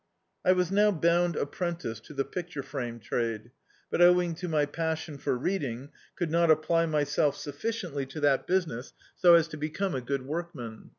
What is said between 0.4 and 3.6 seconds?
I was now bound ^prentice to the picture frame trade,